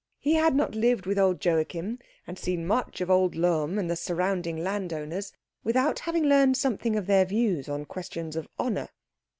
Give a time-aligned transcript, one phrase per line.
[0.17, 3.95] He had not lived with old Joachim and seen much of old Lohm and the
[3.95, 5.31] surrounding landowners
[5.63, 8.89] without having learned something of their views on questions of honour.